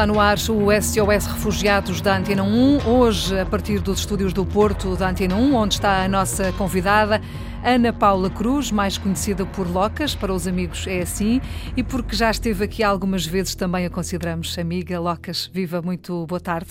[0.00, 4.46] Está no ar o SOS Refugiados da Antena 1, hoje a partir dos estúdios do
[4.46, 7.20] Porto da Antena 1, onde está a nossa convidada.
[7.62, 11.42] Ana Paula Cruz, mais conhecida por Locas, para os amigos é assim,
[11.76, 14.98] e porque já esteve aqui algumas vezes também a consideramos amiga.
[14.98, 16.70] Locas, viva, muito boa tarde.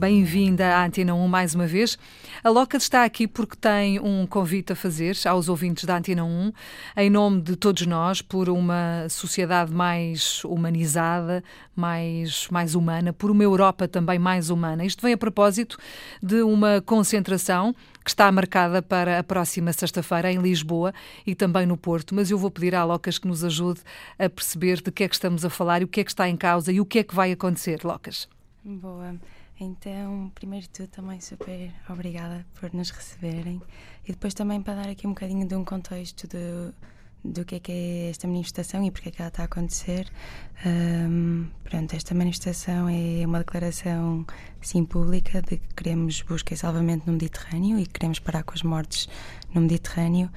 [0.00, 1.98] Bem-vinda à Antena 1 mais uma vez.
[2.42, 6.52] A Locas está aqui porque tem um convite a fazer aos ouvintes da Antena 1,
[6.96, 11.44] em nome de todos nós, por uma sociedade mais humanizada,
[11.74, 14.82] mais, mais humana, por uma Europa também mais humana.
[14.82, 15.76] Isto vem a propósito
[16.22, 17.74] de uma concentração
[18.06, 20.94] que está marcada para a próxima sexta-feira em Lisboa
[21.26, 23.80] e também no Porto, mas eu vou pedir à Locas que nos ajude
[24.16, 26.28] a perceber de que é que estamos a falar e o que é que está
[26.28, 28.28] em causa e o que é que vai acontecer, Locas.
[28.64, 29.16] Boa.
[29.58, 33.60] Então, primeiro de tudo, também super obrigada por nos receberem
[34.04, 36.72] e depois também para dar aqui um bocadinho de um contexto de
[37.24, 40.06] do que é que é esta manifestação e porque é que ela está a acontecer.
[40.64, 44.24] Um, pronto, esta manifestação é uma declaração
[44.60, 48.62] sim pública de que queremos busca e salvamento no Mediterrâneo e queremos parar com as
[48.62, 49.08] mortes
[49.54, 50.30] no Mediterrâneo.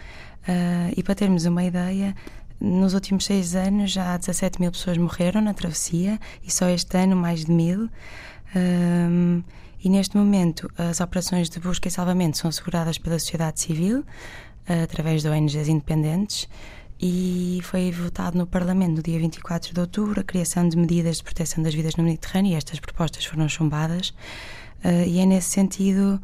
[0.48, 2.16] Uh, e para termos uma ideia,
[2.60, 7.16] nos últimos seis anos já 17 mil pessoas morreram na travessia e só este ano
[7.16, 7.90] mais de mil.
[8.56, 9.44] Um,
[9.82, 14.04] e neste momento as operações de busca e salvamento são asseguradas pela sociedade civil,
[14.84, 16.48] através de ONGs independentes
[17.02, 21.24] e foi votado no Parlamento no dia 24 de outubro a criação de medidas de
[21.24, 24.10] proteção das vidas no Mediterrâneo e estas propostas foram chumbadas
[24.84, 26.22] uh, e é nesse sentido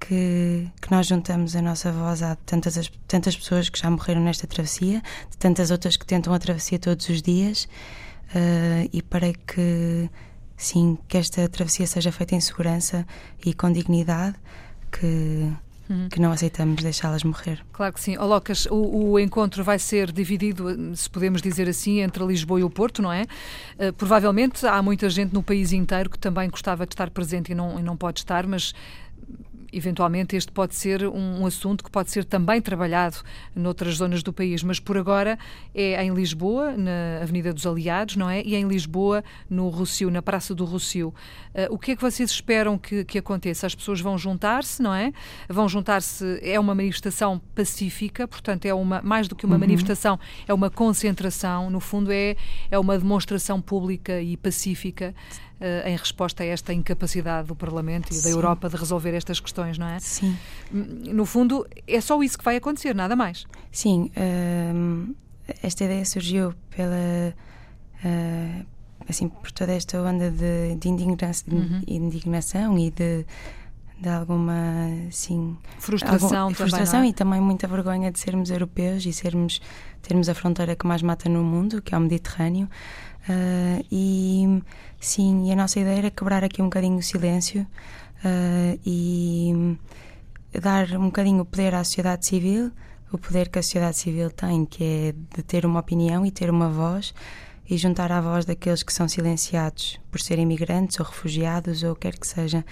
[0.00, 4.46] que, que, nós juntamos a nossa voz a tantas, tantas pessoas que já morreram nesta
[4.46, 5.00] travessia,
[5.30, 7.68] de tantas outras que tentam a travessia todos os dias
[8.34, 10.10] uh, e para que
[10.56, 13.06] sim, que esta travessia seja feita em segurança
[13.44, 14.36] e com dignidade
[14.90, 15.52] que
[15.88, 16.08] uhum.
[16.08, 17.64] que não aceitamos deixá-las morrer.
[17.72, 18.16] Claro que sim.
[18.16, 22.70] Olocas, o, o, encontro vai ser dividido, se podemos dizer assim, entre Lisboa e o
[22.70, 23.22] Porto, não é?
[23.78, 27.54] Uh, provavelmente há muita gente no país inteiro que também gostava de estar presente e
[27.54, 28.74] não, e não pode estar, mas
[29.76, 33.18] eventualmente este pode ser um, um, assunto que pode ser também trabalhado
[33.54, 35.38] noutras zonas do país, mas por agora
[35.74, 38.42] é em Lisboa, na Avenida dos Aliados, não é?
[38.42, 41.08] E em Lisboa, no Rocio, na Praça do Rocio.
[41.54, 43.66] Uh, o que é que vocês esperam que, que aconteça?
[43.66, 45.12] As pessoas vão juntar-se, não é?
[45.48, 49.60] Vão juntar-se, é uma manifestação pacífica, portanto é uma, mais do que uma uhum.
[49.60, 52.36] manifestação, é uma concentração, no fundo é,
[52.70, 55.14] é uma demonstração pública e pacífica
[55.60, 58.22] uh, em resposta a esta incapacidade do Parlamento e Sim.
[58.22, 59.98] da Europa de resolver estas questões, não é?
[59.98, 60.36] Sim.
[60.70, 63.46] No fundo, é só isso que vai acontecer, nada mais.
[63.70, 64.10] Sim.
[64.16, 65.14] Uh,
[65.62, 67.34] esta ideia surgiu pela.
[68.04, 68.66] Uh,
[69.08, 71.82] assim, por toda esta onda de, de indignação, uhum.
[71.86, 73.24] indignação e de
[73.98, 77.10] de alguma sim frustração, algum, frustração também, é?
[77.10, 79.60] e também muita vergonha de sermos europeus e sermos
[80.02, 82.68] termos a fronteira que mais mata no mundo que é o Mediterrâneo
[83.28, 84.62] uh, e
[85.00, 87.62] Sim, e a nossa ideia era quebrar aqui um bocadinho o silêncio
[88.24, 89.78] uh, e
[90.60, 92.72] dar um bocadinho o poder à sociedade civil,
[93.12, 96.50] o poder que a sociedade civil tem, que é de ter uma opinião e ter
[96.50, 97.14] uma voz,
[97.68, 102.18] e juntar à voz daqueles que são silenciados por serem imigrantes ou refugiados ou quer
[102.18, 102.64] que seja.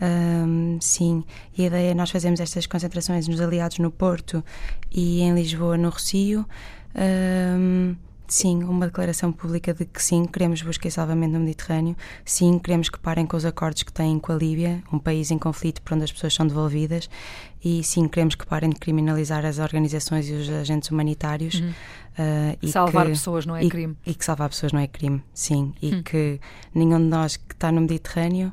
[0.00, 1.24] Um, sim,
[1.56, 4.44] e a ideia é nós fazemos estas concentrações nos aliados no Porto
[4.90, 6.46] e em Lisboa no Rocio.
[6.94, 7.96] Um,
[8.28, 12.88] Sim, uma declaração pública de que sim, queremos busca e salvamento no Mediterrâneo, sim, queremos
[12.88, 15.94] que parem com os acordos que têm com a Líbia, um país em conflito por
[15.94, 17.08] onde as pessoas são devolvidas,
[17.64, 21.60] e sim, queremos que parem de criminalizar as organizações e os agentes humanitários.
[21.60, 21.72] Uhum.
[22.18, 23.96] Uh, salvar que, pessoas não é e, crime.
[24.06, 25.74] E que salvar pessoas não é crime, sim.
[25.80, 26.02] E uhum.
[26.02, 26.40] que
[26.74, 28.52] nenhum de nós que está no Mediterrâneo.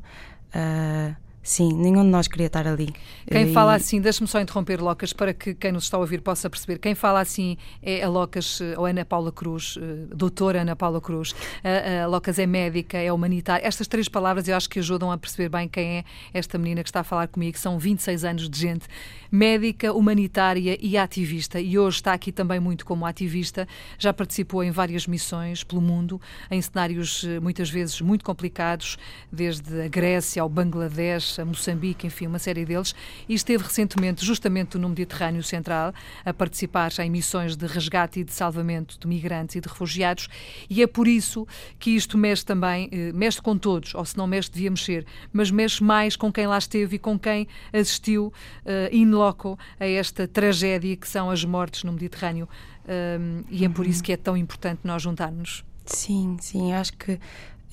[0.49, 2.93] Uh, Sim, nenhum de nós queria estar ali.
[3.29, 3.53] Quem e...
[3.53, 6.79] fala assim, deixe-me só interromper, Locas, para que quem nos está a ouvir possa perceber.
[6.79, 11.01] Quem fala assim é a Locas, eh, ou Ana Paula Cruz, eh, doutora Ana Paula
[11.01, 11.35] Cruz.
[11.61, 13.67] A, a Locas é médica, é humanitária.
[13.67, 16.03] Estas três palavras eu acho que ajudam a perceber bem quem é
[16.33, 17.57] esta menina que está a falar comigo.
[17.57, 18.87] São 26 anos de gente
[19.29, 21.59] médica, humanitária e ativista.
[21.59, 23.67] E hoje está aqui também muito como ativista.
[23.99, 28.97] Já participou em várias missões pelo mundo, em cenários eh, muitas vezes muito complicados,
[29.29, 32.93] desde a Grécia ao Bangladesh a Moçambique, enfim, uma série deles,
[33.27, 35.93] e esteve recentemente justamente no Mediterrâneo Central
[36.25, 40.27] a participar em missões de resgate e de salvamento de migrantes e de refugiados,
[40.69, 41.47] e é por isso
[41.79, 45.51] que isto mexe também, eh, mexe com todos, ou se não mexe, devia mexer, mas
[45.51, 48.33] mexe mais com quem lá esteve e com quem assistiu
[48.65, 52.47] uh, in loco a esta tragédia que são as mortes no Mediterrâneo.
[52.87, 54.03] Um, e é por isso uhum.
[54.03, 55.63] que é tão importante nós juntarmos.
[55.85, 57.19] Sim, sim, acho que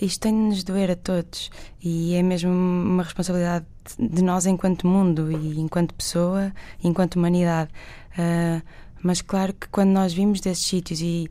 [0.01, 1.51] isto tem de nos doer a todos
[1.83, 3.67] e é mesmo uma responsabilidade
[3.99, 6.53] de nós enquanto mundo e enquanto pessoa,
[6.83, 7.71] enquanto humanidade.
[8.13, 8.63] Uh,
[9.03, 11.29] mas claro que quando nós vimos desses sítios e,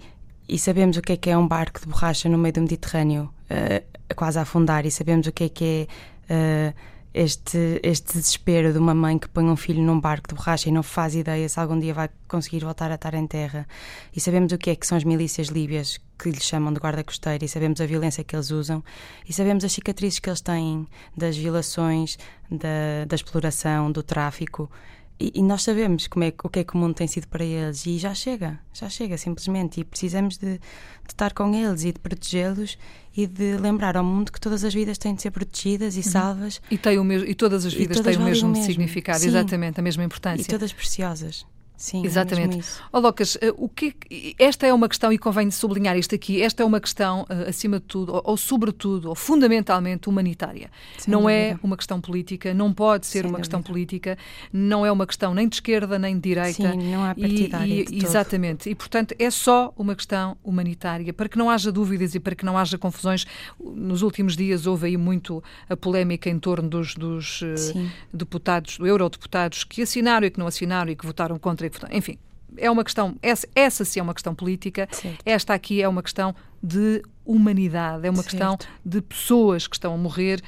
[0.48, 3.30] e sabemos o que é que é um barco de borracha no meio do Mediterrâneo,
[3.50, 5.88] uh, quase a afundar, e sabemos o que é que
[6.30, 10.36] é uh, este, este desespero de uma mãe que põe um filho num barco de
[10.36, 13.68] borracha e não faz ideia se algum dia vai conseguir voltar a estar em terra.
[14.16, 17.04] E sabemos o que é que são as milícias líbias que lhes chamam de guarda
[17.04, 18.84] costeira, e sabemos a violência que eles usam,
[19.28, 20.86] e sabemos as cicatrizes que eles têm
[21.16, 22.18] das violações,
[22.52, 24.70] da, da exploração, do tráfico.
[25.20, 27.44] E, e, nós sabemos como é, o que é que o mundo tem sido para
[27.44, 29.82] eles e já chega, já chega simplesmente.
[29.82, 30.62] E precisamos de, de
[31.10, 32.78] estar com eles e de protegê-los
[33.16, 36.04] e de lembrar ao mundo que todas as vidas têm de ser protegidas e uhum.
[36.04, 36.62] salvas.
[36.72, 39.28] E, tem o mesmo, e todas as vidas todas têm o mesmo, mesmo, significado, Sim.
[39.28, 40.42] exatamente, a mesma importância.
[40.42, 41.46] E todas preciosas.
[41.80, 42.60] Sim, Exatamente.
[42.92, 43.96] Oh, Locas, eh, o que,
[44.38, 47.80] esta é uma questão, e convém sublinhar isto aqui, esta é uma questão, eh, acima
[47.80, 50.70] de tudo, ou, ou sobretudo, ou fundamentalmente humanitária.
[50.98, 51.60] Sem não é dúvida.
[51.64, 53.40] é uma questão política, não pode ser Sem uma dúvida.
[53.44, 54.18] questão política,
[54.52, 56.74] não é uma questão nem de esquerda nem de direita.
[56.74, 57.74] Sim, não há partidária.
[57.74, 58.70] E, e, exatamente.
[58.70, 61.14] E, portanto, é só uma questão humanitária.
[61.14, 63.26] Para que não haja dúvidas e para que não haja confusões,
[63.58, 69.64] nos últimos dias houve aí muito a polémica em torno dos, dos uh, deputados, eurodeputados
[69.64, 72.18] que assinaram e que não assinaram e que votaram contra enfim,
[72.58, 74.88] é uma questão, essa, essa sim é uma questão política,
[75.26, 78.30] esta aqui é uma questão de humanidade, é uma certo.
[78.30, 80.42] questão de pessoas que estão a morrer,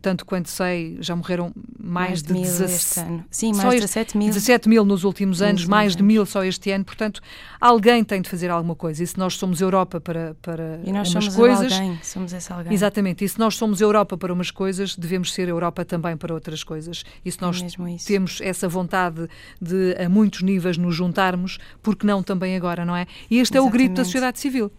[0.00, 4.28] tanto quanto sei, já morreram mais, mais de, de 17 Sim, mais de 17 mil.
[4.28, 7.20] 17 mil nos últimos anos, nos mais de mil só este ano, portanto,
[7.60, 9.02] alguém tem de fazer alguma coisa.
[9.02, 11.72] E se nós somos Europa para, para e nós somos coisas.
[11.72, 12.72] Alguém, somos esse alguém.
[12.72, 16.62] Exatamente, e se nós somos Europa para umas coisas, devemos ser Europa também para outras
[16.62, 17.04] coisas.
[17.24, 17.66] E se nós é
[18.06, 19.28] temos essa vontade
[19.60, 23.06] de, a muitos níveis, nos juntarmos, porque não também agora, não é?
[23.28, 23.56] E este Exatamente.
[23.56, 24.70] é o grito da sociedade civil.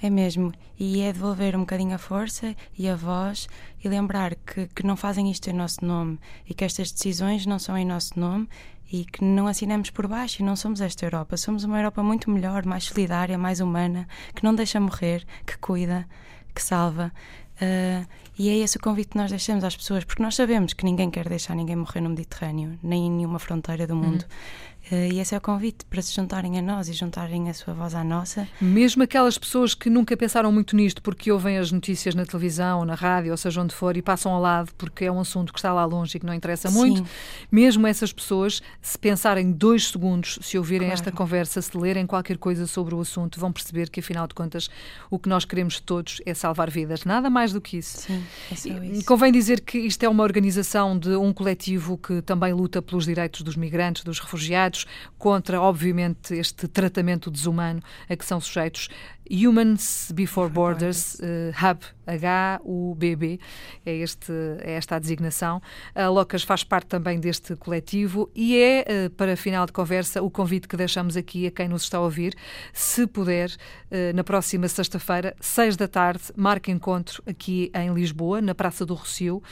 [0.00, 0.52] É mesmo.
[0.78, 3.48] E é devolver um bocadinho a força e a voz
[3.82, 6.18] e lembrar que, que não fazem isto em nosso nome
[6.48, 8.48] e que estas decisões não são em nosso nome
[8.92, 11.36] e que não assinamos por baixo e não somos esta Europa.
[11.36, 16.06] Somos uma Europa muito melhor, mais solidária, mais humana, que não deixa morrer, que cuida,
[16.54, 17.10] que salva.
[17.54, 18.06] Uh,
[18.38, 21.10] e é esse o convite que nós deixamos às pessoas, porque nós sabemos que ninguém
[21.10, 24.22] quer deixar ninguém morrer no Mediterrâneo, nem em nenhuma fronteira do mundo.
[24.22, 24.81] Uhum.
[24.90, 27.72] Eh, e esse é o convite para se juntarem a nós e juntarem a sua
[27.72, 28.48] voz à nossa.
[28.60, 32.94] Mesmo aquelas pessoas que nunca pensaram muito nisto porque ouvem as notícias na televisão, na
[32.94, 35.72] rádio, ou seja onde for, e passam ao lado porque é um assunto que está
[35.72, 37.06] lá longe e que não interessa muito, Sim.
[37.50, 40.94] mesmo essas pessoas, se pensarem dois segundos, se ouvirem claro.
[40.94, 44.68] esta conversa, se lerem qualquer coisa sobre o assunto, vão perceber que, afinal de contas,
[45.10, 47.04] o que nós queremos todos é salvar vidas.
[47.04, 47.98] Nada mais do que isso.
[47.98, 49.04] Sim, é só isso.
[49.04, 53.42] Convém dizer que isto é uma organização de um coletivo que também luta pelos direitos
[53.42, 54.71] dos migrantes, dos refugiados
[55.18, 58.88] contra, obviamente, este tratamento desumano a que são sujeitos
[59.32, 63.40] Humans Before Borders, uh, Hub, H-U-B-B,
[63.86, 64.30] é, este,
[64.60, 65.62] é esta a designação.
[65.94, 70.30] A Locas faz parte também deste coletivo e é, uh, para final de conversa, o
[70.30, 72.34] convite que deixamos aqui a quem nos está a ouvir,
[72.74, 78.54] se puder, uh, na próxima sexta-feira, seis da tarde, marque encontro aqui em Lisboa, na
[78.54, 79.42] Praça do Rocio,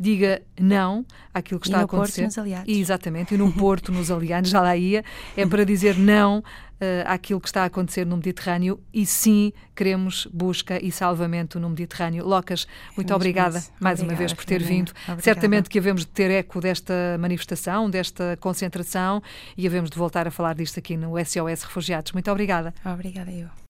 [0.00, 2.22] diga não àquilo que está a acontecer.
[2.22, 2.74] Porto, nos Aliados.
[2.74, 5.04] E, exatamente, e no Porto, nos Aliados, já lá ia,
[5.36, 6.42] é para dizer não
[7.06, 12.26] àquilo que está a acontecer no Mediterrâneo e sim queremos busca e salvamento no Mediterrâneo.
[12.26, 12.66] Locas,
[12.96, 14.90] muito obrigada mais obrigada, uma vez por ter vindo.
[14.90, 15.22] Obrigada.
[15.22, 19.22] Certamente que havemos de ter eco desta manifestação, desta concentração
[19.56, 22.12] e havemos de voltar a falar disto aqui no SOS Refugiados.
[22.12, 22.74] Muito obrigada.
[22.84, 23.48] Obrigada eu.